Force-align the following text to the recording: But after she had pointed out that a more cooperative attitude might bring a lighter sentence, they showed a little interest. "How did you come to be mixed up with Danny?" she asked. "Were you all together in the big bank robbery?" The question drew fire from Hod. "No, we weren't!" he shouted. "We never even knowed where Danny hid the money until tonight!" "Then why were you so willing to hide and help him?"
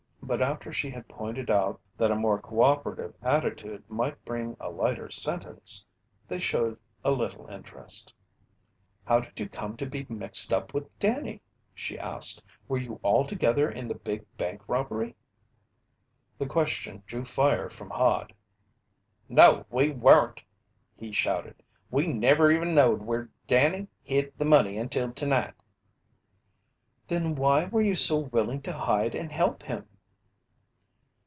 But 0.23 0.41
after 0.41 0.71
she 0.71 0.89
had 0.89 1.09
pointed 1.09 1.49
out 1.49 1.81
that 1.97 2.09
a 2.11 2.15
more 2.15 2.39
cooperative 2.39 3.13
attitude 3.21 3.83
might 3.89 4.23
bring 4.23 4.55
a 4.61 4.69
lighter 4.69 5.09
sentence, 5.11 5.83
they 6.29 6.39
showed 6.39 6.79
a 7.03 7.11
little 7.11 7.47
interest. 7.47 8.13
"How 9.03 9.19
did 9.19 9.37
you 9.41 9.49
come 9.49 9.75
to 9.75 9.85
be 9.85 10.05
mixed 10.07 10.53
up 10.53 10.73
with 10.73 10.95
Danny?" 10.99 11.41
she 11.75 11.99
asked. 11.99 12.41
"Were 12.69 12.77
you 12.77 12.97
all 13.03 13.25
together 13.25 13.69
in 13.69 13.89
the 13.89 13.95
big 13.95 14.25
bank 14.37 14.61
robbery?" 14.69 15.15
The 16.37 16.45
question 16.47 17.03
drew 17.05 17.25
fire 17.25 17.69
from 17.69 17.89
Hod. 17.89 18.33
"No, 19.27 19.65
we 19.69 19.89
weren't!" 19.89 20.43
he 20.95 21.11
shouted. 21.11 21.61
"We 21.89 22.07
never 22.07 22.49
even 22.53 22.73
knowed 22.73 23.01
where 23.01 23.29
Danny 23.47 23.89
hid 24.01 24.31
the 24.37 24.45
money 24.45 24.77
until 24.77 25.11
tonight!" 25.11 25.55
"Then 27.09 27.35
why 27.35 27.65
were 27.65 27.81
you 27.81 27.95
so 27.95 28.17
willing 28.19 28.61
to 28.61 28.71
hide 28.71 29.13
and 29.13 29.29
help 29.29 29.63
him?" 29.63 29.87